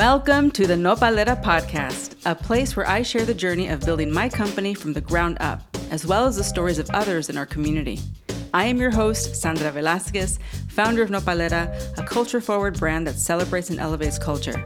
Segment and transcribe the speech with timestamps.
[0.00, 4.30] Welcome to the Nopalera podcast, a place where I share the journey of building my
[4.30, 8.00] company from the ground up, as well as the stories of others in our community.
[8.54, 10.38] I am your host, Sandra Velasquez,
[10.70, 14.64] founder of Nopalera, a culture forward brand that celebrates and elevates culture.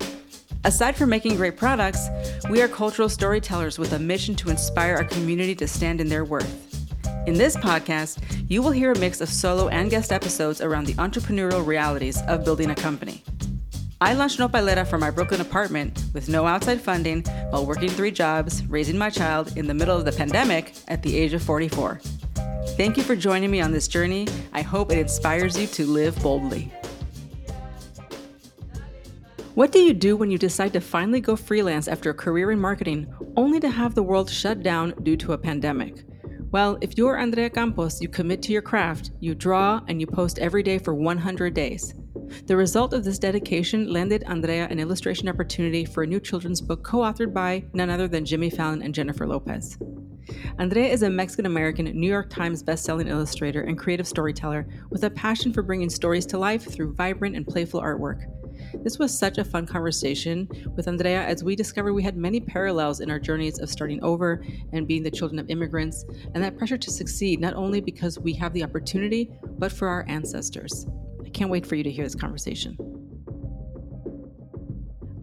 [0.62, 2.06] Aside from making great products,
[2.48, 6.24] we are cultural storytellers with a mission to inspire our community to stand in their
[6.24, 6.87] worth.
[7.27, 10.95] In this podcast, you will hear a mix of solo and guest episodes around the
[10.95, 13.24] entrepreneurial realities of building a company.
[14.04, 18.62] I launched Nopalera from my Brooklyn apartment with no outside funding while working three jobs,
[18.66, 22.02] raising my child in the middle of the pandemic at the age of 44.
[22.77, 24.28] Thank you for joining me on this journey.
[24.52, 26.70] I hope it inspires you to live boldly.
[29.54, 32.60] What do you do when you decide to finally go freelance after a career in
[32.60, 33.06] marketing
[33.38, 36.05] only to have the world shut down due to a pandemic?
[36.50, 40.38] Well, if you're Andrea Campos, you commit to your craft, you draw, and you post
[40.41, 41.94] every day for 100 days.
[42.46, 46.83] The result of this dedication landed Andrea an illustration opportunity for a new children's book
[46.83, 49.78] co authored by none other than Jimmy Fallon and Jennifer Lopez.
[50.58, 55.11] Andrea is a Mexican American New York Times bestselling illustrator and creative storyteller with a
[55.11, 58.25] passion for bringing stories to life through vibrant and playful artwork.
[58.83, 63.00] This was such a fun conversation with Andrea as we discovered we had many parallels
[63.00, 66.78] in our journeys of starting over and being the children of immigrants, and that pressure
[66.78, 70.86] to succeed not only because we have the opportunity, but for our ancestors
[71.34, 72.78] can't wait for you to hear this conversation.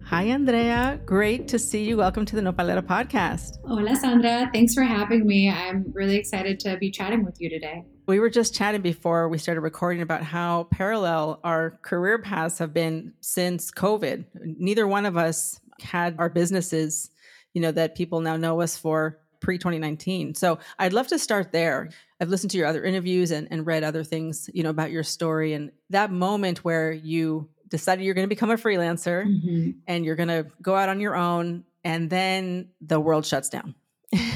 [0.04, 1.00] Hi, Andrea.
[1.06, 1.96] Great to see you.
[1.96, 3.56] Welcome to the Nopalera podcast.
[3.66, 4.50] Hola, Sandra.
[4.52, 5.48] Thanks for having me.
[5.48, 7.86] I'm really excited to be chatting with you today.
[8.06, 12.74] We were just chatting before we started recording about how parallel our career paths have
[12.74, 14.26] been since COVID.
[14.58, 17.10] Neither one of us had our businesses,
[17.54, 20.34] you know, that people now know us for pre 2019.
[20.34, 21.90] So I'd love to start there.
[22.20, 25.02] I've listened to your other interviews and, and read other things, you know, about your
[25.02, 29.70] story and that moment where you decided you're going to become a freelancer mm-hmm.
[29.86, 33.74] and you're going to go out on your own and then the world shuts down.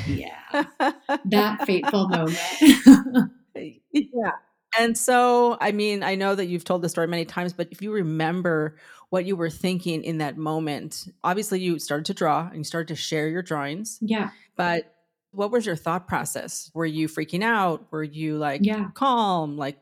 [0.07, 0.65] Yeah.
[1.27, 2.39] that fateful moment.
[3.93, 4.33] yeah.
[4.79, 7.81] And so, I mean, I know that you've told the story many times, but if
[7.81, 8.77] you remember
[9.11, 12.89] what you were thinking in that moment, obviously you started to draw and you started
[12.89, 13.99] to share your drawings.
[14.01, 14.31] Yeah.
[14.57, 14.96] But
[15.37, 16.71] what was your thought process?
[16.73, 17.87] Were you freaking out?
[17.91, 18.89] Were you like yeah.
[18.95, 19.59] calm?
[19.59, 19.79] Like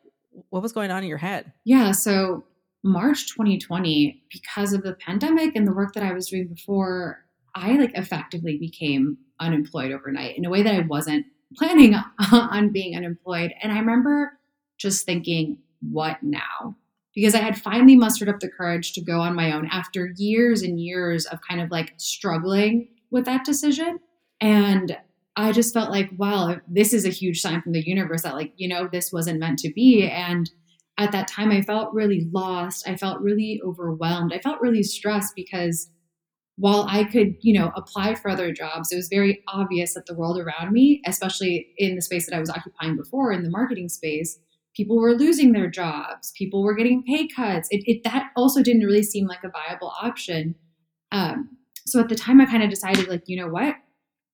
[0.51, 1.53] what was going on in your head?
[1.65, 1.93] Yeah.
[1.93, 2.45] So
[2.83, 7.77] March 2020, because of the pandemic and the work that I was doing before, I
[7.77, 11.25] like effectively became unemployed overnight in a way that I wasn't
[11.57, 11.95] planning
[12.33, 13.55] on being unemployed.
[13.63, 14.33] And I remember
[14.77, 16.77] just thinking, what now?
[17.15, 20.63] Because I had finally mustered up the courage to go on my own after years
[20.63, 24.01] and years of kind of like struggling with that decision.
[24.41, 24.97] And
[25.37, 28.53] I just felt like, wow, this is a huge sign from the universe that, like,
[28.57, 30.09] you know, this wasn't meant to be.
[30.09, 30.51] And
[30.97, 32.89] at that time, I felt really lost.
[32.89, 34.33] I felt really overwhelmed.
[34.33, 35.91] I felt really stressed because
[36.57, 40.15] while I could, you know, apply for other jobs, it was very obvious that the
[40.15, 43.89] world around me, especially in the space that I was occupying before in the marketing
[43.89, 44.39] space,
[44.77, 47.67] people were losing their jobs, people were getting pay cuts.
[47.73, 50.55] It, it that also didn't really seem like a viable option.
[51.11, 51.57] Um,
[51.87, 53.75] so at the time, I kind of decided, like, you know what,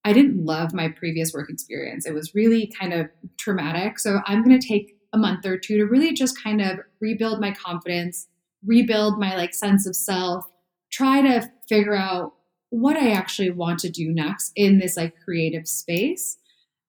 [0.05, 2.07] I didn't love my previous work experience.
[2.07, 3.99] It was really kind of traumatic.
[3.99, 7.41] So I'm going to take a month or two to really just kind of rebuild
[7.41, 8.29] my confidence,
[8.65, 10.47] rebuild my like sense of self,
[10.91, 12.35] try to figure out
[12.71, 16.39] what I actually want to do next in this like creative space.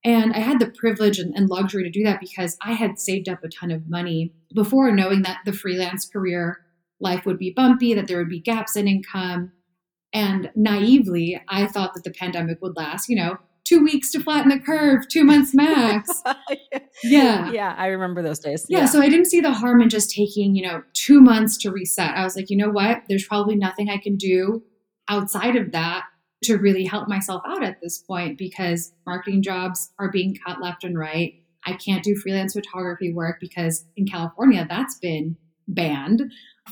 [0.03, 3.29] And I had the privilege and, and luxury to do that because I had saved
[3.29, 6.59] up a ton of money before knowing that the freelance career
[6.99, 9.51] life would be bumpy, that there would be gaps in income,
[10.13, 14.49] and naively, I thought that the pandemic would last, you know, two weeks to flatten
[14.49, 16.21] the curve, two months max.
[17.03, 17.49] yeah.
[17.51, 17.75] Yeah.
[17.77, 18.65] I remember those days.
[18.67, 18.85] Yeah, yeah.
[18.85, 22.15] So I didn't see the harm in just taking, you know, two months to reset.
[22.15, 23.03] I was like, you know what?
[23.07, 24.63] There's probably nothing I can do
[25.07, 26.03] outside of that
[26.43, 30.83] to really help myself out at this point because marketing jobs are being cut left
[30.83, 31.35] and right.
[31.65, 36.23] I can't do freelance photography work because in California, that's been banned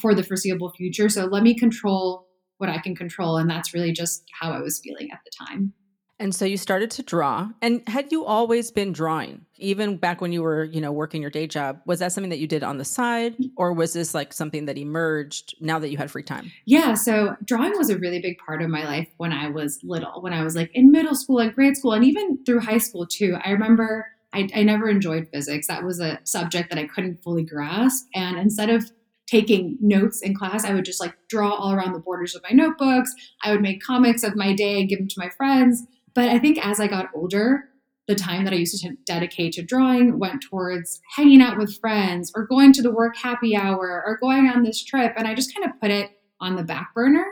[0.01, 1.07] for the foreseeable future.
[1.09, 2.27] So let me control
[2.59, 3.38] what I can control.
[3.38, 5.73] And that's really just how I was feeling at the time.
[6.21, 7.50] And so you started to draw.
[7.61, 11.31] And had you always been drawing, even back when you were, you know, working your
[11.31, 11.79] day job?
[11.85, 14.77] Was that something that you did on the side, or was this like something that
[14.77, 16.51] emerged now that you had free time?
[16.65, 16.95] Yeah.
[16.95, 20.33] So drawing was a really big part of my life when I was little, when
[20.33, 23.38] I was like in middle school and grade school, and even through high school too.
[23.41, 25.67] I remember I, I never enjoyed physics.
[25.67, 28.07] That was a subject that I couldn't fully grasp.
[28.13, 28.91] And instead of
[29.29, 32.49] taking notes in class, I would just like draw all around the borders of my
[32.51, 33.13] notebooks.
[33.43, 35.83] I would make comics of my day and give them to my friends.
[36.15, 37.65] But I think as I got older,
[38.07, 42.31] the time that I used to dedicate to drawing went towards hanging out with friends
[42.35, 45.13] or going to the work happy hour or going on this trip.
[45.15, 46.09] And I just kind of put it
[46.41, 47.25] on the back burner.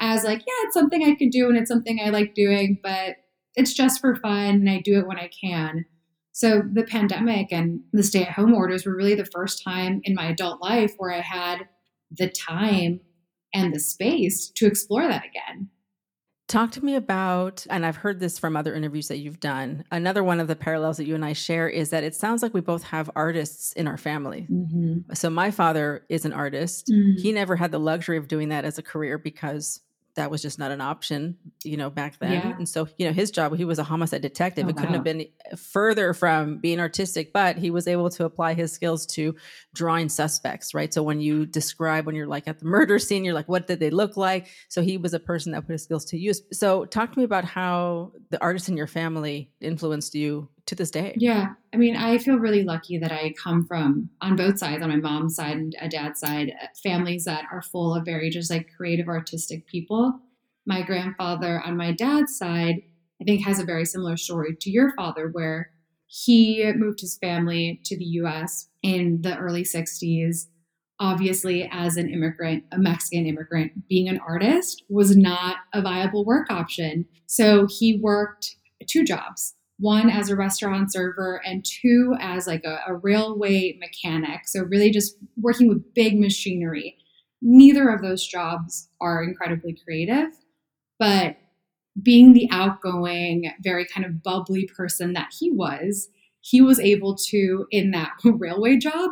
[0.00, 3.16] as like, yeah, it's something I could do and it's something I like doing, but
[3.54, 5.86] it's just for fun and I do it when I can.
[6.38, 10.14] So the pandemic and the stay at home orders were really the first time in
[10.14, 11.66] my adult life where I had
[12.12, 13.00] the time
[13.52, 15.70] and the space to explore that again.
[16.46, 19.82] Talk to me about, and I've heard this from other interviews that you've done.
[19.90, 22.54] Another one of the parallels that you and I share is that it sounds like
[22.54, 24.46] we both have artists in our family.
[24.48, 25.12] Mm-hmm.
[25.14, 26.86] So, my father is an artist.
[26.86, 27.20] Mm-hmm.
[27.20, 29.80] He never had the luxury of doing that as a career because
[30.18, 32.32] that was just not an option, you know, back then.
[32.32, 32.56] Yeah.
[32.56, 34.66] And so, you know, his job, he was a homicide detective.
[34.66, 34.96] Oh, it couldn't wow.
[34.96, 35.26] have been
[35.56, 39.36] further from being artistic, but he was able to apply his skills to
[39.74, 40.92] drawing suspects, right?
[40.92, 43.78] So when you describe when you're like at the murder scene, you're like, what did
[43.78, 44.48] they look like?
[44.68, 46.42] So he was a person that put his skills to use.
[46.52, 50.90] So talk to me about how the artists in your family influenced you to this
[50.90, 51.14] day.
[51.16, 51.54] Yeah.
[51.72, 54.96] I mean, I feel really lucky that I come from on both sides, on my
[54.96, 58.68] mom's side and a dad's side, uh, families that are full of very just like
[58.76, 60.20] creative, artistic people.
[60.66, 62.82] My grandfather on my dad's side,
[63.20, 65.70] I think, has a very similar story to your father, where
[66.06, 70.46] he moved his family to the US in the early 60s.
[71.00, 76.50] Obviously, as an immigrant, a Mexican immigrant, being an artist was not a viable work
[76.50, 77.06] option.
[77.26, 78.56] So he worked
[78.86, 84.40] two jobs one as a restaurant server and two as like a, a, railway mechanic.
[84.46, 86.96] So really just working with big machinery.
[87.42, 90.30] Neither of those jobs are incredibly creative
[90.98, 91.36] but
[92.02, 96.08] being the outgoing very kind of bubbly person that he was
[96.40, 99.10] he was able to in that railway job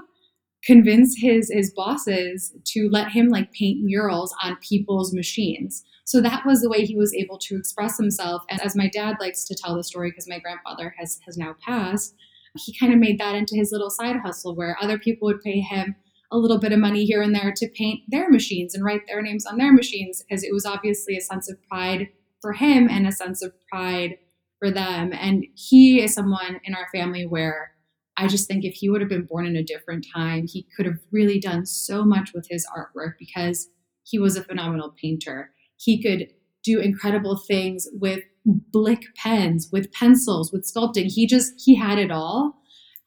[0.64, 6.46] convince his his bosses to let him like paint murals on people's machines so that
[6.46, 8.44] was the way he was able to express himself.
[8.48, 11.56] And as my dad likes to tell the story, because my grandfather has has now
[11.60, 12.14] passed,
[12.56, 15.60] he kind of made that into his little side hustle where other people would pay
[15.60, 15.96] him
[16.30, 19.20] a little bit of money here and there to paint their machines and write their
[19.20, 22.08] names on their machines because it was obviously a sense of pride
[22.40, 24.16] for him and a sense of pride
[24.60, 25.12] for them.
[25.12, 27.72] And he is someone in our family where
[28.16, 30.86] I just think if he would have been born in a different time, he could
[30.86, 33.68] have really done so much with his artwork because
[34.04, 35.50] he was a phenomenal painter.
[35.76, 36.28] He could
[36.62, 41.10] do incredible things with Blick pens, with pencils, with sculpting.
[41.12, 42.56] He just, he had it all.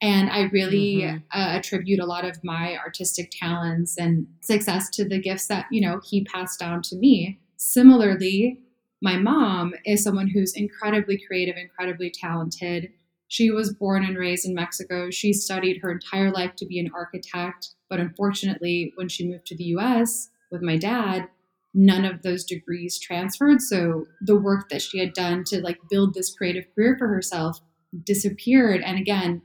[0.02, 1.18] And I really mm-hmm.
[1.38, 5.82] uh, attribute a lot of my artistic talents and success to the gifts that, you
[5.82, 7.40] know, he passed down to me.
[7.58, 8.60] Similarly,
[9.02, 12.92] my mom is someone who's incredibly creative, incredibly talented.
[13.28, 15.10] She was born and raised in Mexico.
[15.10, 17.70] She studied her entire life to be an architect.
[17.90, 21.28] But unfortunately, when she moved to the US with my dad,
[21.74, 23.62] none of those degrees transferred.
[23.62, 27.60] So the work that she had done to like build this creative career for herself
[28.04, 28.82] disappeared.
[28.82, 29.42] And again,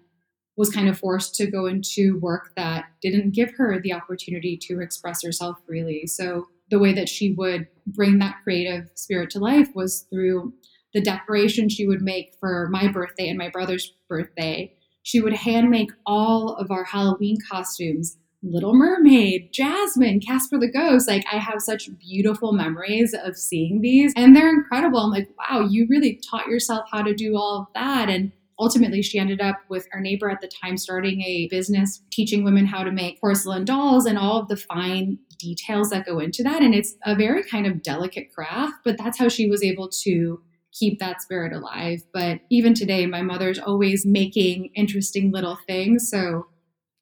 [0.57, 4.81] was kind of forced to go into work that didn't give her the opportunity to
[4.81, 6.07] express herself freely.
[6.07, 10.53] So the way that she would bring that creative spirit to life was through
[10.93, 14.73] the decoration she would make for my birthday and my brother's birthday.
[15.03, 21.09] She would hand make all of our Halloween costumes Little Mermaid, Jasmine, Casper the Ghost.
[21.09, 25.01] Like, I have such beautiful memories of seeing these, and they're incredible.
[25.01, 28.11] I'm like, wow, you really taught yourself how to do all of that.
[28.11, 32.45] And ultimately, she ended up with our neighbor at the time starting a business teaching
[32.45, 36.43] women how to make porcelain dolls and all of the fine details that go into
[36.43, 36.63] that.
[36.63, 40.43] And it's a very kind of delicate craft, but that's how she was able to
[40.73, 42.01] keep that spirit alive.
[42.13, 46.11] But even today, my mother's always making interesting little things.
[46.11, 46.47] So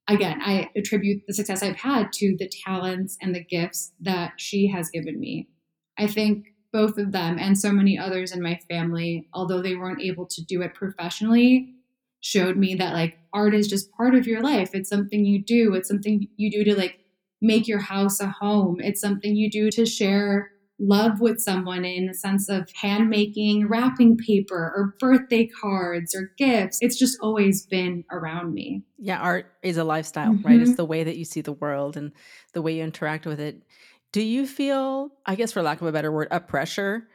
[0.09, 4.68] again, I attribute the success I've had to the talents and the gifts that she
[4.68, 5.49] has given me.
[5.99, 10.00] I think both of them and so many others in my family, although they weren't
[10.00, 11.75] able to do it professionally,
[12.21, 14.71] showed me that like art is just part of your life.
[14.73, 17.00] It's something you do, it's something you do to like
[17.40, 20.50] make your house a home, it's something you do to share
[20.82, 26.78] love with someone in the sense of handmaking, wrapping paper, or birthday cards or gifts.
[26.80, 28.82] It's just always been around me.
[28.98, 30.46] Yeah, art is a lifestyle, mm-hmm.
[30.46, 30.60] right?
[30.60, 32.12] It's the way that you see the world and
[32.52, 33.62] the way you interact with it.
[34.10, 37.08] Do you feel, I guess for lack of a better word, a pressure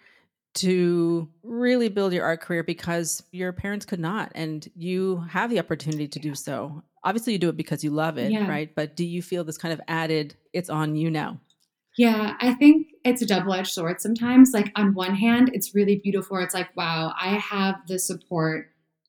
[0.55, 5.59] to really build your art career because your parents could not and you have the
[5.59, 6.83] opportunity to do so?
[7.03, 8.47] Obviously, you do it because you love it, yeah.
[8.47, 8.73] right?
[8.73, 11.39] But do you feel this kind of added, it's on you now?
[11.97, 14.51] Yeah, I think it's a double edged sword sometimes.
[14.53, 16.37] Like, on one hand, it's really beautiful.
[16.37, 18.67] It's like, wow, I have the support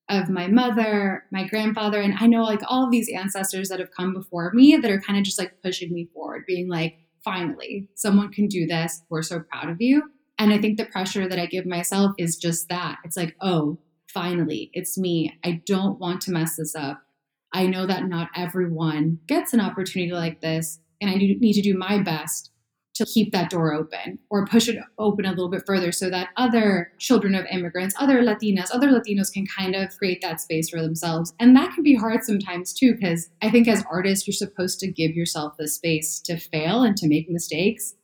[0.08, 4.14] of my mother, my grandfather, and I know like all these ancestors that have come
[4.14, 8.32] before me that are kind of just like pushing me forward, being like, finally, someone
[8.32, 9.02] can do this.
[9.10, 10.04] We're so proud of you.
[10.38, 12.98] And I think the pressure that I give myself is just that.
[13.04, 15.38] It's like, oh, finally, it's me.
[15.44, 17.02] I don't want to mess this up.
[17.52, 21.76] I know that not everyone gets an opportunity like this, and I need to do
[21.76, 22.50] my best
[22.98, 26.28] to keep that door open or push it open a little bit further so that
[26.36, 30.82] other children of immigrants, other Latinas, other Latinos can kind of create that space for
[30.82, 31.32] themselves.
[31.40, 34.90] And that can be hard sometimes too, because I think as artists, you're supposed to
[34.90, 37.94] give yourself the space to fail and to make mistakes.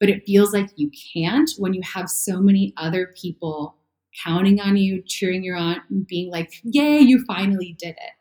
[0.00, 3.76] But it feels like you can't when you have so many other people
[4.22, 8.12] counting on you, cheering you on, and being like, yay, you finally did it.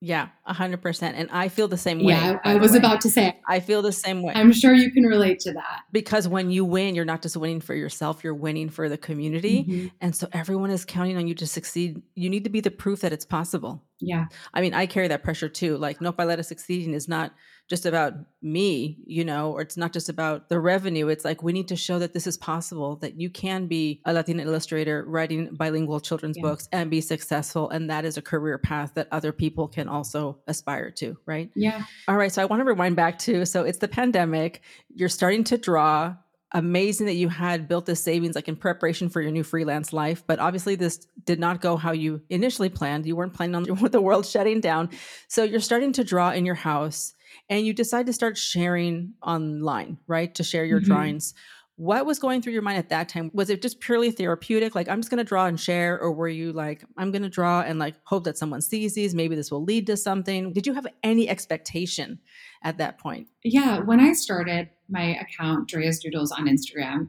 [0.00, 1.16] Yeah, a hundred percent.
[1.16, 2.12] And I feel the same way.
[2.12, 3.40] Yeah, I, was about to say.
[3.48, 4.32] I feel the same way.
[4.34, 5.80] I'm sure you can relate to that.
[5.90, 9.64] Because when you win, you're not just winning for yourself, you're winning for the community.
[9.64, 9.86] Mm-hmm.
[10.00, 12.00] And so everyone is counting on you to succeed.
[12.14, 13.82] You need to be the proof that it's possible.
[14.00, 14.26] Yeah.
[14.54, 15.76] I mean, I carry that pressure too.
[15.76, 17.32] Like Nopalera succeeding is not
[17.68, 21.08] just about me, you know, or it's not just about the revenue.
[21.08, 24.12] It's like we need to show that this is possible, that you can be a
[24.12, 26.42] Latina illustrator writing bilingual children's yeah.
[26.42, 27.68] books and be successful.
[27.68, 31.50] And that is a career path that other people can also aspire to, right?
[31.54, 31.84] Yeah.
[32.06, 32.32] All right.
[32.32, 34.62] So I want to rewind back to so it's the pandemic.
[34.94, 36.14] You're starting to draw
[36.52, 40.24] amazing that you had built this savings like in preparation for your new freelance life
[40.26, 44.00] but obviously this did not go how you initially planned you weren't planning on the
[44.00, 44.88] world shutting down
[45.28, 47.14] so you're starting to draw in your house
[47.48, 50.34] and you decide to start sharing online, right?
[50.34, 50.92] To share your mm-hmm.
[50.92, 51.34] drawings.
[51.76, 53.30] What was going through your mind at that time?
[53.32, 54.74] Was it just purely therapeutic?
[54.74, 55.98] Like, I'm just going to draw and share?
[56.00, 59.14] Or were you like, I'm going to draw and like hope that someone sees these?
[59.14, 60.52] Maybe this will lead to something.
[60.52, 62.18] Did you have any expectation
[62.64, 63.28] at that point?
[63.44, 63.78] Yeah.
[63.78, 67.08] When I started my account, Drea's Doodles on Instagram,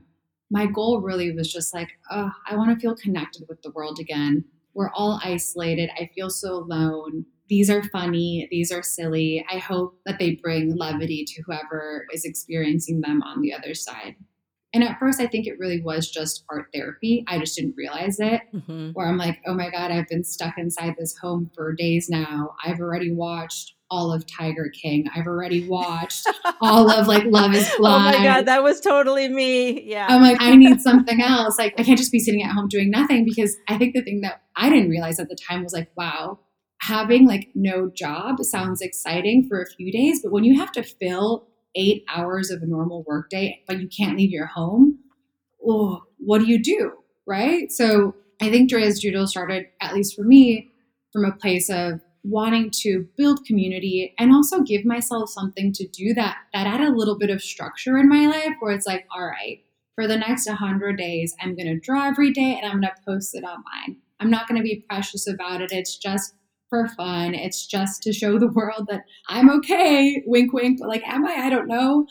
[0.52, 4.00] my goal really was just like, oh, I want to feel connected with the world
[4.00, 4.44] again.
[4.74, 5.90] We're all isolated.
[5.98, 9.44] I feel so alone these are funny, these are silly.
[9.52, 14.16] I hope that they bring levity to whoever is experiencing them on the other side.
[14.74, 17.24] And at first, I think it really was just art therapy.
[17.28, 18.42] I just didn't realize it.
[18.54, 18.90] Mm-hmm.
[18.92, 22.56] Where I'm like, oh my God, I've been stuck inside this home for days now.
[22.64, 25.08] I've already watched all of Tiger King.
[25.16, 26.28] I've already watched
[26.62, 28.16] all of like Love is Blind.
[28.16, 29.82] Oh my God, that was totally me.
[29.82, 30.06] Yeah.
[30.08, 31.58] I'm like, I need something else.
[31.58, 34.22] Like, I can't just be sitting at home doing nothing because I think the thing
[34.22, 36.40] that I didn't realize at the time was like, wow,
[36.82, 40.84] having like no job sounds exciting for a few days, but when you have to
[40.84, 45.00] fill eight hours of a normal workday, but you can't leave your home,
[45.66, 46.92] oh, what do you do?
[47.28, 47.72] Right.
[47.72, 50.72] So I think Drea's Doodle started, at least for me,
[51.12, 56.14] from a place of wanting to build community and also give myself something to do
[56.14, 59.26] that that add a little bit of structure in my life where it's like, all
[59.26, 59.64] right,
[59.96, 63.04] for the next 100 days, I'm going to draw every day and I'm going to
[63.06, 63.98] post it online.
[64.20, 65.72] I'm not going to be precious about it.
[65.72, 66.34] It's just
[66.70, 67.34] for fun.
[67.34, 70.24] It's just to show the world that I'm okay.
[70.26, 70.80] Wink, wink.
[70.80, 71.34] But like, am I?
[71.34, 72.08] I don't know.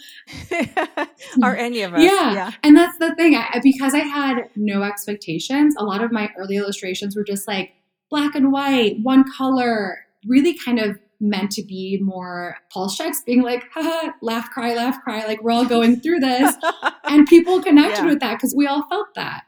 [1.42, 2.02] Are any of us?
[2.02, 2.32] Yeah.
[2.32, 2.50] yeah.
[2.62, 3.34] And that's the thing.
[3.34, 7.72] I, because I had no expectations, a lot of my early illustrations were just like
[8.10, 13.42] black and white, one color, really kind of meant to be more pulse checks, being
[13.42, 15.26] like, haha, laugh, cry, laugh, cry.
[15.26, 16.54] Like, we're all going through this.
[17.04, 18.10] and people connected yeah.
[18.10, 19.42] with that because we all felt that.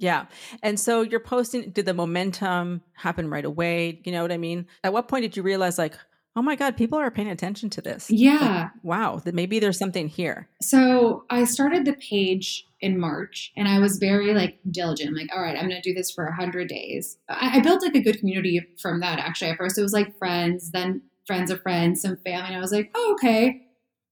[0.00, 0.26] Yeah.
[0.62, 4.00] And so you're posting, did the momentum happen right away?
[4.04, 4.66] You know what I mean?
[4.82, 5.94] At what point did you realize, like,
[6.36, 8.10] oh my God, people are paying attention to this?
[8.10, 8.70] Yeah.
[8.74, 10.48] Like, wow, that maybe there's something here.
[10.62, 15.10] So I started the page in March and I was very like diligent.
[15.10, 17.18] I'm like, all right, I'm going to do this for 100 days.
[17.28, 19.50] I, I built like a good community from that actually.
[19.50, 22.48] At first, it was like friends, then friends of friends, some family.
[22.48, 23.66] And I was like, oh, okay.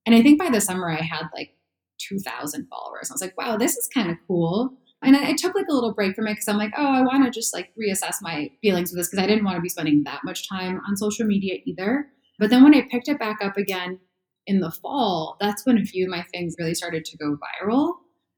[0.05, 1.55] And I think by the summer, I had like
[2.01, 3.11] 2,000 followers.
[3.11, 4.77] I was like, wow, this is kind of cool.
[5.03, 7.03] And I, I, took like a little break from it because I'm like, oh, I
[7.03, 9.69] want to just like reassess my feelings with this because I didn't want to be
[9.69, 12.07] spending that much time on social media either.
[12.39, 14.01] But then when I picked it back up again
[14.47, 17.95] in the fall, that's when a few of my things really started to go viral.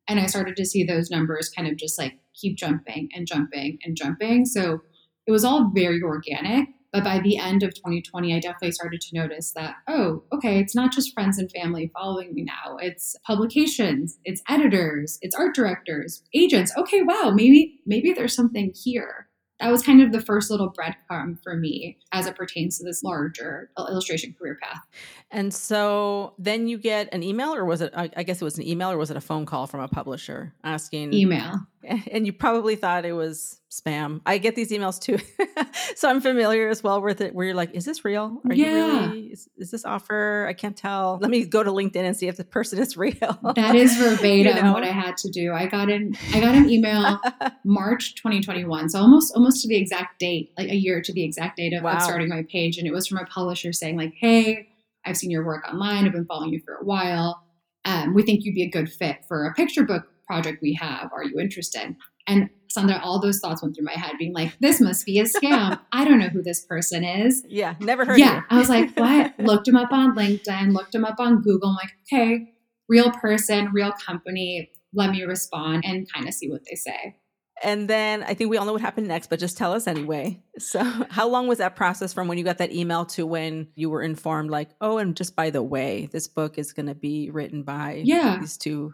[0.09, 3.79] And I started to see those numbers kind of just like keep jumping and jumping
[3.85, 4.45] and jumping.
[4.45, 4.81] So
[5.26, 6.69] it was all very organic.
[6.93, 10.75] But by the end of 2020, I definitely started to notice that, oh, okay, it's
[10.75, 12.77] not just friends and family following me now.
[12.79, 16.73] It's publications, it's editors, it's art directors, agents.
[16.77, 19.29] Okay, wow, maybe maybe there's something here
[19.61, 23.03] that was kind of the first little breadcrumb for me as it pertains to this
[23.03, 24.81] larger illustration career path.
[25.31, 28.67] And so then you get an email, or was it, I guess it was an
[28.67, 31.13] email, or was it a phone call from a publisher asking?
[31.13, 31.61] Email.
[32.11, 34.21] And you probably thought it was spam.
[34.27, 35.19] I get these emails too.
[35.97, 38.41] so I'm familiar as well with it, where you're like, is this real?
[38.49, 38.67] Are yeah.
[38.67, 40.47] you really, is, is, this offer?
[40.49, 41.19] I can't tell.
[41.21, 43.39] Let me go to LinkedIn and see if the person is real.
[43.55, 44.73] that is verbatim you know?
[44.73, 45.53] what I had to do.
[45.53, 47.21] I got an, I got an email
[47.65, 48.89] March 2021.
[48.91, 51.83] So almost, almost to the exact date, like a year to the exact date of,
[51.83, 51.97] wow.
[51.97, 52.77] of starting my page.
[52.77, 54.69] And it was from a publisher saying like, hey,
[55.05, 56.05] I've seen your work online.
[56.05, 57.43] I've been following you for a while.
[57.85, 61.11] Um, we think you'd be a good fit for a picture book project we have.
[61.13, 61.97] Are you interested?
[62.29, 65.25] And Sandra, all those thoughts went through my head, being like, this must be a
[65.25, 65.81] scam.
[65.93, 67.45] I don't know who this person is.
[67.49, 69.35] Yeah, never heard yeah, I was like, what?
[69.41, 71.71] looked him up on LinkedIn, looked him up on Google.
[71.71, 72.53] I'm like, okay,
[72.89, 74.71] real person, real company.
[74.93, 77.17] Let me respond and kind of see what they say.
[77.63, 80.41] And then I think we all know what happened next, but just tell us anyway.
[80.59, 83.89] So, how long was that process from when you got that email to when you
[83.89, 87.31] were informed, like, oh, and just by the way, this book is going to be
[87.31, 88.37] written by yeah.
[88.39, 88.93] these two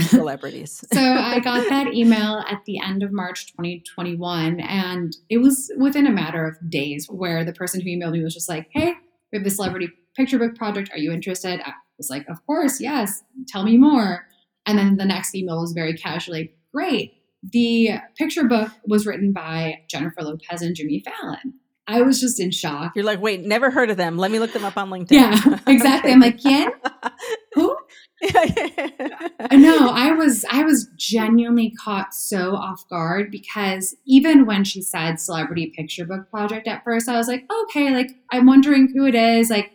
[0.00, 0.84] celebrities?
[0.92, 6.06] so, I got that email at the end of March 2021, and it was within
[6.06, 8.94] a matter of days where the person who emailed me was just like, hey,
[9.32, 10.90] we have this celebrity picture book project.
[10.92, 11.60] Are you interested?
[11.64, 13.22] I was like, of course, yes.
[13.48, 14.26] Tell me more.
[14.66, 17.14] And then the next email was very casually, great
[17.52, 21.54] the picture book was written by Jennifer Lopez and Jimmy Fallon.
[21.86, 22.92] I was just in shock.
[22.96, 24.16] You're like, wait, never heard of them.
[24.16, 25.10] Let me look them up on LinkedIn.
[25.10, 26.12] Yeah, exactly.
[26.12, 26.70] I'm like, Yen?
[27.54, 27.76] Who?
[29.52, 35.20] no, I was I was genuinely caught so off guard because even when she said
[35.20, 39.14] celebrity picture book project at first, I was like, okay, like I'm wondering who it
[39.14, 39.50] is.
[39.50, 39.72] Like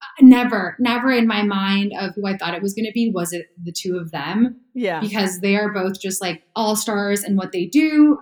[0.00, 3.10] uh, never, never in my mind of who I thought it was going to be
[3.12, 4.60] was it the two of them.
[4.74, 5.00] Yeah.
[5.00, 8.18] Because they are both just like all stars and what they do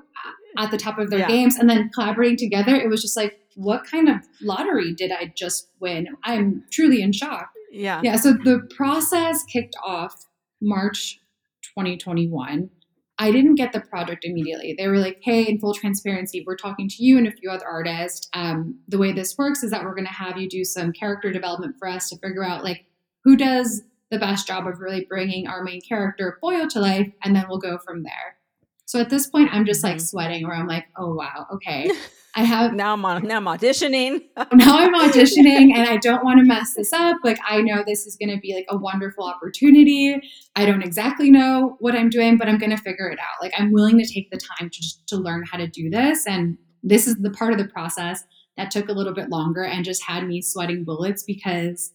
[0.57, 1.29] uh, at the top of their yeah.
[1.29, 1.57] games.
[1.57, 5.69] And then collaborating together, it was just like, what kind of lottery did I just
[5.81, 6.09] win?
[6.25, 7.51] I'm truly in shock.
[7.77, 8.01] Yeah.
[8.03, 8.17] Yeah.
[8.17, 10.27] So the process kicked off
[10.61, 11.21] March
[11.63, 12.71] 2021.
[13.19, 14.75] I didn't get the project immediately.
[14.77, 17.67] They were like, hey, in full transparency, we're talking to you and a few other
[17.67, 18.29] artists.
[18.35, 21.33] Um, the way this works is that we're going to have you do some character
[21.33, 22.85] development for us to figure out like
[23.25, 27.35] who does the best job of really bringing our main character Boyo to life, and
[27.35, 28.37] then we'll go from there.
[28.85, 30.05] So at this point, I'm just like mm-hmm.
[30.05, 31.91] sweating, where I'm like, oh wow, okay.
[32.37, 34.21] I have now I'm on, now I'm auditioning.
[34.53, 37.17] now I'm auditioning and I don't want to mess this up.
[37.25, 40.21] Like I know this is going to be like a wonderful opportunity.
[40.55, 43.43] I don't exactly know what I'm doing, but I'm going to figure it out.
[43.43, 46.27] Like I'm willing to take the time to just to learn how to do this
[46.27, 48.23] and this is the part of the process
[48.59, 51.93] that took a little bit longer and just had me sweating bullets because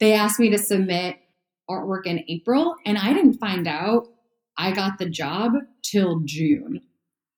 [0.00, 1.16] they asked me to submit
[1.70, 4.08] artwork in April and I didn't find out
[4.58, 5.52] I got the job
[5.82, 6.80] till June.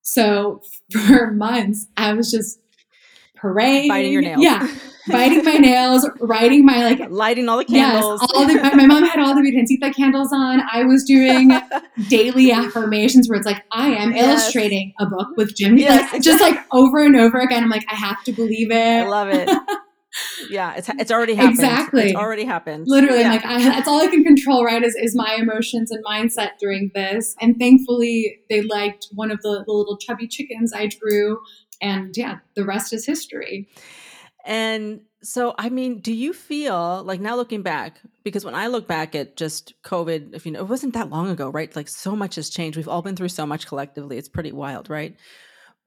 [0.07, 2.61] So for months, I was just
[3.35, 4.41] parading, biting your nails.
[4.41, 4.73] Yeah,
[5.09, 8.21] biting my nails, writing my like lighting all the candles.
[8.23, 10.63] Yes, all the, my mom had all the Virgencita candles on.
[10.73, 11.51] I was doing
[12.09, 14.29] daily affirmations where it's like I am yes.
[14.29, 15.83] illustrating a book with Jimmy.
[15.83, 16.21] Yes, like, exactly.
[16.21, 17.65] just like over and over again.
[17.65, 18.77] I'm like I have to believe it.
[18.77, 19.49] I love it.
[20.49, 21.55] yeah, it's it's already happened.
[21.55, 22.85] Exactly, it's already happened.
[22.87, 23.31] Literally, yeah.
[23.33, 24.65] like I, that's all I can control.
[24.65, 27.35] Right, is is my emotions and mindset during this.
[27.41, 31.39] And thankfully, they liked one of the, the little chubby chickens I drew,
[31.81, 33.69] and yeah, the rest is history.
[34.45, 38.87] And so, I mean, do you feel like now looking back, because when I look
[38.87, 41.75] back at just COVID, if you know, it wasn't that long ago, right?
[41.75, 42.77] Like so much has changed.
[42.77, 44.19] We've all been through so much collectively.
[44.19, 45.17] It's pretty wild, right?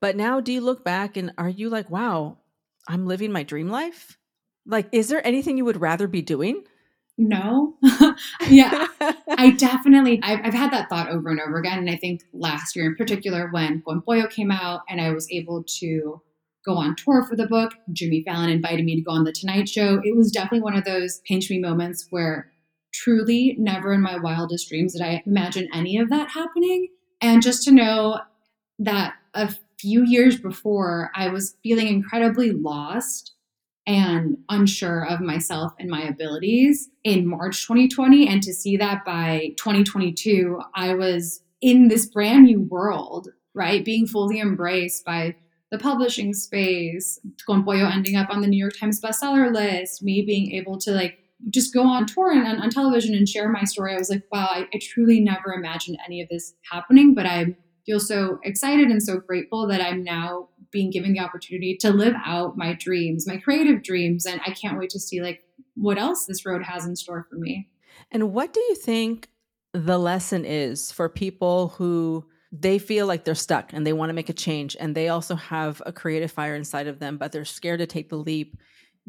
[0.01, 2.39] But now, do you look back and are you like, wow,
[2.85, 4.17] I'm living my dream life?
[4.69, 6.63] Like, is there anything you would rather be doing?
[7.17, 7.75] No.
[8.49, 8.87] yeah,
[9.37, 11.79] I definitely, I've, I've, had that thought over and over again.
[11.79, 15.29] And I think last year in particular, when Con Pollo came out and I was
[15.31, 16.21] able to
[16.65, 19.67] go on tour for the book, Jimmy Fallon invited me to go on The Tonight
[19.67, 20.01] Show.
[20.03, 22.51] It was definitely one of those pinch me moments where
[22.93, 26.87] truly never in my wildest dreams did I imagine any of that happening.
[27.21, 28.19] And just to know
[28.79, 33.33] that a few years before, I was feeling incredibly lost
[33.89, 38.27] and unsure of myself and my abilities in March 2020.
[38.27, 43.83] And to see that by 2022, I was in this brand new world, right?
[43.83, 45.35] Being fully embraced by
[45.71, 50.21] the publishing space, Con Pollo ending up on the New York Times bestseller list, me
[50.21, 51.17] being able to like
[51.49, 53.95] just go on tour and on, on television and share my story.
[53.95, 57.55] I was like, wow, I, I truly never imagined any of this happening, but I
[57.87, 62.15] feel so excited and so grateful that I'm now being given the opportunity to live
[62.25, 64.25] out my dreams, my creative dreams.
[64.25, 65.43] And I can't wait to see like
[65.75, 67.69] what else this road has in store for me.
[68.11, 69.29] And what do you think
[69.73, 74.13] the lesson is for people who they feel like they're stuck and they want to
[74.13, 77.45] make a change and they also have a creative fire inside of them, but they're
[77.45, 78.57] scared to take the leap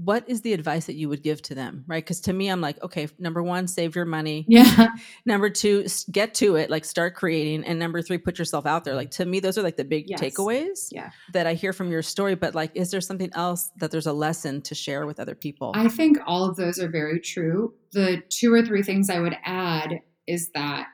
[0.05, 2.03] what is the advice that you would give to them right?
[2.03, 4.45] Because to me i'm like okay number one save your money.
[4.49, 4.89] Yeah.
[5.27, 7.65] Number two get to it like start creating.
[7.65, 8.95] And number three put yourself out there.
[8.95, 10.21] Like to me those are like the big yes.
[10.21, 11.11] takeaways yeah.
[11.33, 12.35] that i hear from your story.
[12.35, 15.73] But like is there something else that there's a lesson to share with other people?
[15.75, 17.75] I think all of those are very true.
[17.93, 20.87] The two or three things i would add is that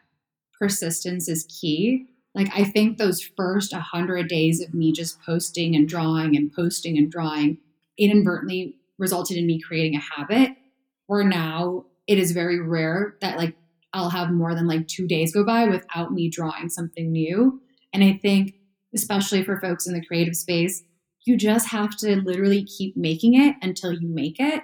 [0.58, 2.06] persistence is key.
[2.34, 6.98] Like i think those first 100 days of me just posting and drawing and posting
[6.98, 7.58] and drawing
[7.98, 10.50] inadvertently resulted in me creating a habit
[11.06, 13.54] where now it is very rare that like
[13.92, 17.61] I'll have more than like two days go by without me drawing something new.
[17.92, 18.54] And I think,
[18.94, 20.82] especially for folks in the creative space,
[21.24, 24.62] you just have to literally keep making it until you make it.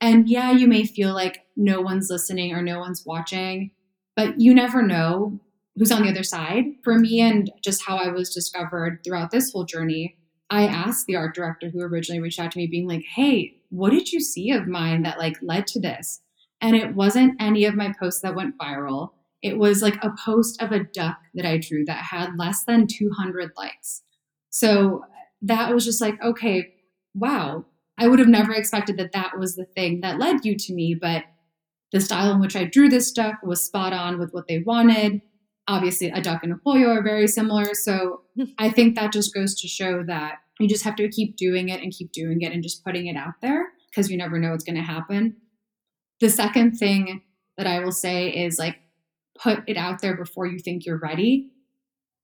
[0.00, 3.70] And yeah, you may feel like no one's listening or no one's watching.
[4.16, 5.40] but you never know
[5.76, 6.64] who's on the other side.
[6.84, 10.16] For me, and just how I was discovered throughout this whole journey,
[10.50, 13.90] I asked the art director who originally reached out to me, being like, hey, what
[13.90, 16.20] did you see of mine that like led to this?
[16.60, 19.12] And it wasn't any of my posts that went viral.
[19.40, 22.86] It was like a post of a duck that I drew that had less than
[22.86, 24.02] 200 likes.
[24.50, 25.04] So
[25.40, 26.74] that was just like, okay,
[27.14, 27.64] wow.
[27.96, 30.94] I would have never expected that that was the thing that led you to me,
[30.94, 31.24] but
[31.92, 35.22] the style in which I drew this duck was spot on with what they wanted.
[35.66, 37.74] Obviously, a duck and a pollo are very similar.
[37.74, 38.20] So
[38.58, 41.82] I think that just goes to show that you just have to keep doing it
[41.82, 44.64] and keep doing it and just putting it out there because you never know what's
[44.64, 45.36] going to happen.
[46.20, 47.22] The second thing
[47.56, 48.76] that I will say is like
[49.38, 51.50] put it out there before you think you're ready.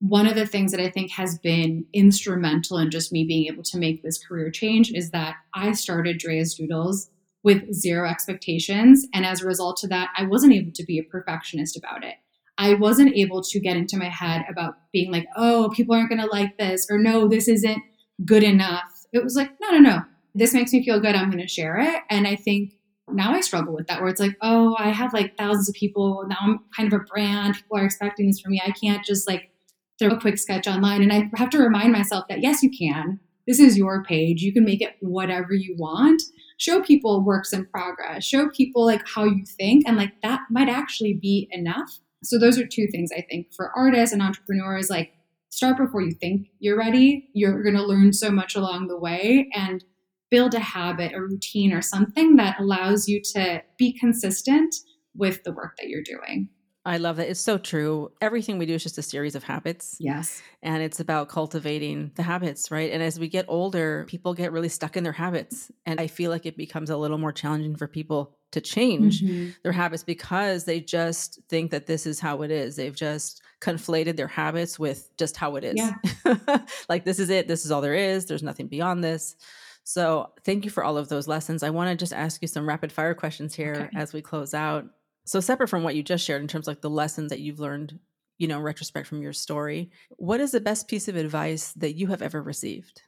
[0.01, 3.65] One of the things that I think has been instrumental in just me being able
[3.65, 7.11] to make this career change is that I started Drea's Doodles
[7.43, 9.07] with zero expectations.
[9.13, 12.15] And as a result of that, I wasn't able to be a perfectionist about it.
[12.59, 16.21] I wasn't able to get into my head about being like, oh, people aren't going
[16.21, 17.83] to like this, or no, this isn't
[18.25, 19.07] good enough.
[19.13, 20.01] It was like, no, no, no.
[20.35, 21.15] This makes me feel good.
[21.15, 22.03] I'm going to share it.
[22.11, 22.75] And I think
[23.11, 26.25] now I struggle with that where it's like, oh, I have like thousands of people.
[26.29, 27.55] Now I'm kind of a brand.
[27.55, 28.63] People are expecting this from me.
[28.65, 29.51] I can't just like
[29.99, 31.03] throw a quick sketch online.
[31.03, 33.19] And I have to remind myself that yes, you can.
[33.47, 34.43] This is your page.
[34.43, 36.23] You can make it whatever you want
[36.59, 40.69] show people works in progress, show people like how you think, and like that might
[40.69, 41.99] actually be enough.
[42.23, 45.13] So those are two things I think for artists and entrepreneurs like
[45.51, 47.29] start before you think you're ready.
[47.33, 49.85] You're going to learn so much along the way and
[50.31, 54.75] build a habit, a routine or something that allows you to be consistent
[55.15, 56.51] with the work that you're doing.
[56.85, 57.29] I love that.
[57.29, 58.13] It's so true.
[58.23, 59.97] Everything we do is just a series of habits.
[60.01, 60.41] Yes.
[60.63, 62.91] And it's about cultivating the habits, right?
[62.91, 65.71] And as we get older, people get really stuck in their habits.
[65.85, 69.51] And I feel like it becomes a little more challenging for people to change mm-hmm.
[69.63, 72.77] their habits because they just think that this is how it is.
[72.77, 75.75] They've just conflated their habits with just how it is.
[75.77, 75.95] Yeah.
[76.89, 77.49] like, this is it.
[77.49, 78.27] This is all there is.
[78.27, 79.37] There's nothing beyond this.
[79.85, 81.63] So, thank you for all of those lessons.
[81.63, 83.99] I want to just ask you some rapid fire questions here okay.
[83.99, 84.87] as we close out.
[85.29, 87.61] So separate from what you just shared in terms of like the lessons that you've
[87.61, 87.99] learned,
[88.39, 91.97] you know, in retrospect from your story, what is the best piece of advice that
[91.97, 93.03] you have ever received?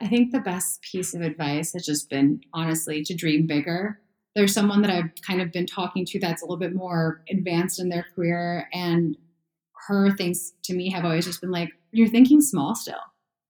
[0.00, 4.00] I think the best piece of advice has just been honestly to dream bigger.
[4.36, 7.80] There's someone that I've kind of been talking to that's a little bit more advanced
[7.80, 9.16] in their career and
[9.88, 12.96] her things to me have always just been like you're thinking small still.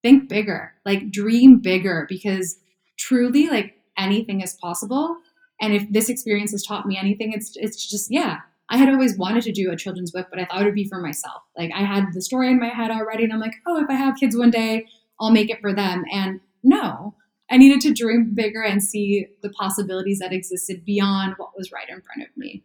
[0.03, 0.75] Think bigger.
[0.85, 2.59] Like dream bigger because
[2.99, 5.17] truly like anything is possible
[5.61, 8.41] and if this experience has taught me anything, it's it's just yeah.
[8.71, 10.89] I had always wanted to do a children's book, but I thought it would be
[10.89, 11.43] for myself.
[11.57, 13.95] Like I had the story in my head already, and I'm like, oh, if I
[13.95, 14.87] have kids one day,
[15.21, 16.05] I'll make it for them.
[16.11, 17.15] And no,
[17.51, 21.89] I needed to dream bigger and see the possibilities that existed beyond what was right
[21.89, 22.65] in front of me.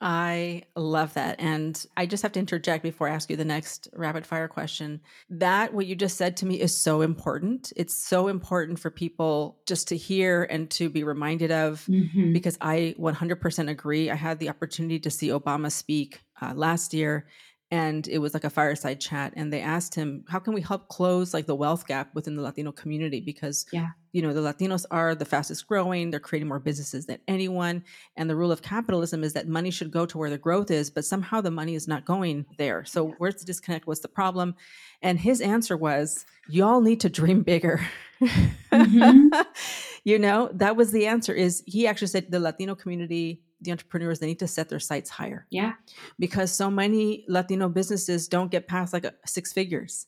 [0.00, 1.40] I love that.
[1.40, 5.00] And I just have to interject before I ask you the next rapid fire question.
[5.30, 7.72] That, what you just said to me, is so important.
[7.76, 12.32] It's so important for people just to hear and to be reminded of mm-hmm.
[12.32, 14.10] because I 100% agree.
[14.10, 17.26] I had the opportunity to see Obama speak uh, last year
[17.70, 20.88] and it was like a fireside chat and they asked him how can we help
[20.88, 23.20] close like the wealth gap within the latino community?
[23.20, 23.88] Because yeah.
[24.12, 27.82] you know the latinos are the fastest growing they're creating more businesses than anyone
[28.16, 30.90] and the rule of capitalism is that money should go to where the growth is
[30.90, 32.84] but somehow the money is not going there.
[32.84, 33.86] So where's the disconnect?
[33.86, 34.54] What's the problem?
[35.02, 37.80] And his answer was y'all need to dream bigger.
[38.20, 39.28] Mm-hmm.
[40.04, 44.18] you know that was the answer is he actually said the latino community the entrepreneurs
[44.18, 45.46] they need to set their sights higher.
[45.50, 45.72] Yeah.
[46.18, 50.06] Because so many latino businesses don't get past like a, six figures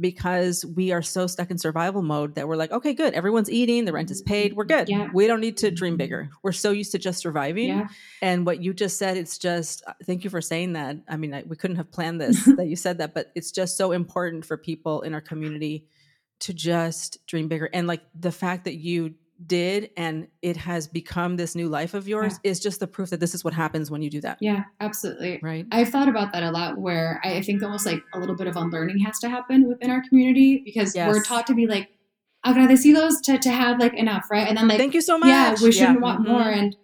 [0.00, 3.84] because we are so stuck in survival mode that we're like okay good everyone's eating
[3.84, 4.88] the rent is paid we're good.
[4.88, 5.08] Yeah.
[5.12, 6.30] we don't need to dream bigger.
[6.42, 7.68] We're so used to just surviving.
[7.68, 7.88] Yeah.
[8.22, 10.98] and what you just said it's just uh, thank you for saying that.
[11.08, 13.76] I mean I, we couldn't have planned this that you said that but it's just
[13.76, 15.86] so important for people in our community
[16.40, 17.68] to just dream bigger.
[17.72, 19.14] And like the fact that you
[19.46, 22.50] did and it has become this new life of yours yeah.
[22.50, 24.38] is just the proof that this is what happens when you do that.
[24.40, 25.38] Yeah, absolutely.
[25.42, 25.66] Right.
[25.70, 28.56] I've thought about that a lot where I think almost like a little bit of
[28.56, 31.08] unlearning has to happen within our community because yes.
[31.08, 31.88] we're taught to be like,
[32.46, 34.48] agradecidos to, to have like enough, right?
[34.48, 35.28] And then like, thank you so much.
[35.28, 36.02] Yeah, we shouldn't yeah.
[36.02, 36.32] want mm-hmm.
[36.32, 36.42] more.
[36.42, 36.76] And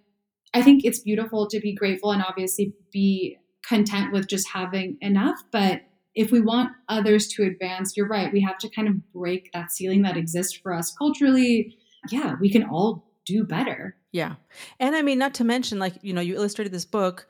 [0.53, 5.39] I think it's beautiful to be grateful and obviously be content with just having enough.
[5.53, 5.83] But
[6.15, 8.33] if we want others to advance, you're right.
[8.33, 11.77] We have to kind of break that ceiling that exists for us culturally
[12.11, 13.97] yeah, we can all do better.
[14.13, 14.35] Yeah.
[14.79, 17.27] And I mean, not to mention, like, you know, you illustrated this book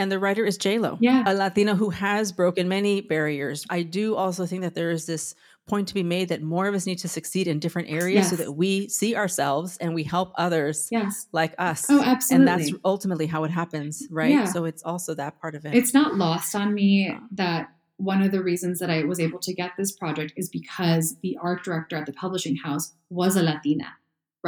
[0.00, 1.24] And the writer is J-Lo, Yeah.
[1.26, 3.66] a Latina who has broken many barriers.
[3.68, 5.34] I do also think that there is this
[5.66, 8.36] point to be made that more of us need to succeed in different areas so
[8.36, 11.26] that we see ourselves and we help others Yes.
[11.32, 11.86] like us.
[11.90, 12.36] Oh, absolutely.
[12.36, 14.30] And that's ultimately how it happens, right?
[14.30, 14.44] Yeah.
[14.44, 15.74] So it's also that part of it.
[15.74, 19.52] It's not lost on me that one of the reasons that I was able to
[19.52, 23.94] get this project is because the art director at the publishing house was a Latina,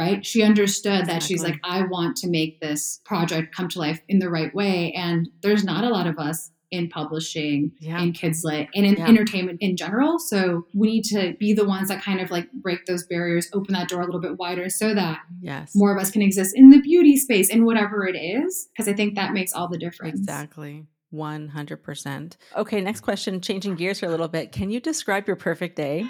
[0.01, 0.25] right?
[0.25, 4.17] She understood that she's like, I want to make this project come to life in
[4.19, 4.91] the right way.
[4.93, 8.01] And there's not a lot of us in publishing, yeah.
[8.01, 9.07] in kids lit, and in Yeah.
[9.07, 10.17] entertainment in general.
[10.17, 13.73] So we need to be the ones that kind of like break those barriers, open
[13.73, 15.73] that door a little bit wider so that yes.
[15.75, 18.69] more of us can exist in the beauty space in whatever it is.
[18.71, 20.19] Because I think that makes all the difference.
[20.19, 20.85] Exactly.
[21.13, 22.37] 100%.
[22.55, 24.51] Okay, next question, changing gears for a little bit.
[24.53, 26.07] Can you describe your perfect day?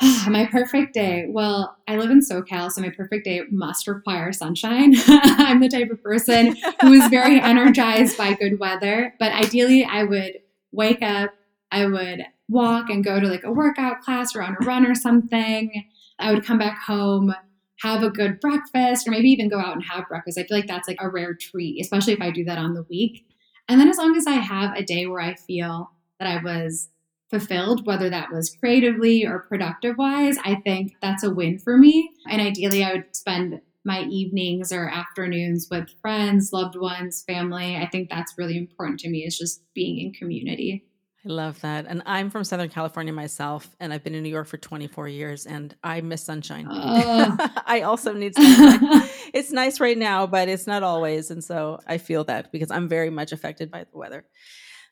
[0.28, 1.26] my perfect day.
[1.28, 4.94] Well, I live in SoCal, so my perfect day must require sunshine.
[5.06, 10.04] I'm the type of person who is very energized by good weather, but ideally, I
[10.04, 10.38] would
[10.72, 11.30] wake up,
[11.70, 14.94] I would walk and go to like a workout class or on a run or
[14.94, 15.84] something.
[16.18, 17.34] I would come back home,
[17.80, 20.38] have a good breakfast, or maybe even go out and have breakfast.
[20.38, 22.84] I feel like that's like a rare treat, especially if I do that on the
[22.88, 23.26] week.
[23.68, 26.88] And then as long as I have a day where I feel that I was
[27.30, 32.10] fulfilled, whether that was creatively or productive wise, I think that's a win for me.
[32.28, 37.76] And ideally, I would spend my evenings or afternoons with friends, loved ones, family.
[37.76, 40.84] I think that's really important to me is just being in community.
[41.26, 41.86] I love that.
[41.86, 45.46] And I'm from Southern California myself, and I've been in New York for 24 years,
[45.46, 46.66] and I miss sunshine.
[46.70, 47.36] Oh.
[47.66, 49.08] I also need sunshine.
[49.32, 51.30] it's nice right now, but it's not always.
[51.30, 54.26] And so I feel that because I'm very much affected by the weather.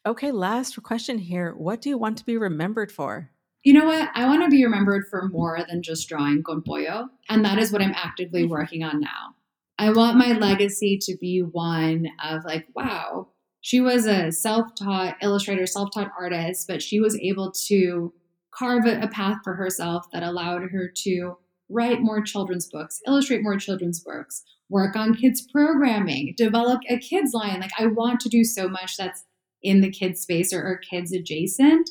[0.04, 1.54] Okay, last question here.
[1.54, 3.30] What do you want to be remembered for?
[3.62, 4.08] You know what?
[4.14, 7.08] I want to be remembered for more than just drawing con pollo.
[7.28, 8.50] And that is what I'm actively mm-hmm.
[8.50, 9.36] working on now.
[9.78, 13.28] I want my legacy to be one of like, wow,
[13.60, 18.12] she was a self taught illustrator, self taught artist, but she was able to
[18.52, 21.36] carve a a path for herself that allowed her to
[21.68, 27.32] write more children's books, illustrate more children's books, work on kids' programming, develop a kids'
[27.32, 27.60] line.
[27.60, 29.24] Like, I want to do so much that's
[29.62, 31.88] in the kids' space or, or kids adjacent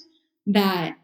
[0.47, 0.95] that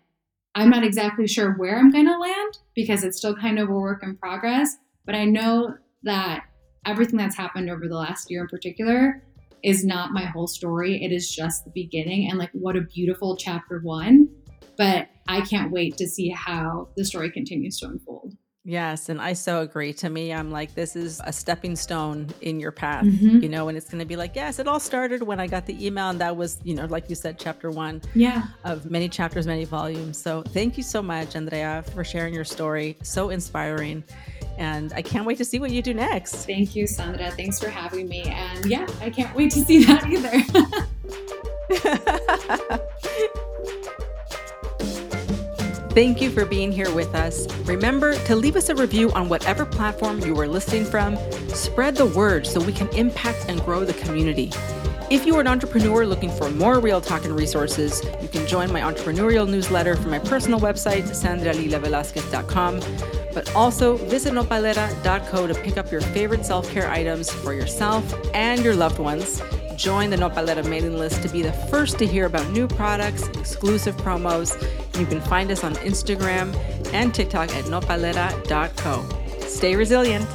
[0.55, 3.73] I'm not exactly sure where I'm going to land because it's still kind of a
[3.73, 4.75] work in progress.
[5.05, 6.43] But I know that
[6.85, 9.23] everything that's happened over the last year in particular
[9.63, 11.03] is not my whole story.
[11.03, 12.29] It is just the beginning.
[12.29, 14.29] And like, what a beautiful chapter one.
[14.77, 18.35] But I can't wait to see how the story continues to unfold.
[18.69, 19.93] Yes, and I so agree.
[19.93, 23.41] To me, I'm like, this is a stepping stone in your path, Mhm.
[23.41, 25.65] you know, and it's going to be like, yes, it all started when I got
[25.65, 28.43] the email, and that was, you know, like you said, chapter one Yeah.
[28.65, 30.17] of many chapters, many volumes.
[30.21, 32.97] So thank you so much, Andrea, for sharing your story.
[33.03, 34.03] So inspiring.
[34.57, 36.45] And I can't wait to see what you do next.
[36.45, 37.31] Thank you, Sandra.
[37.31, 38.23] Thanks for having me.
[38.23, 40.43] And yeah, I can't wait to see that either.
[45.97, 47.51] Thank you for being here with us.
[47.61, 51.17] Remember to leave us a review on whatever platform you are listening from.
[51.49, 54.51] Spread the word so we can impact and grow the community.
[55.09, 58.71] If you are an entrepreneur looking for more real talk and resources, you can join
[58.71, 62.79] my entrepreneurial newsletter from my personal website, sandralilavelasquez.com.
[63.33, 68.63] But also visit nopalera.co to pick up your favorite self care items for yourself and
[68.63, 69.41] your loved ones.
[69.77, 73.95] Join the Nopalera mailing list to be the first to hear about new products, exclusive
[73.97, 74.57] promos.
[74.97, 76.55] You can find us on Instagram
[76.93, 79.05] and TikTok at nopalera.co.
[79.47, 80.27] Stay resilient.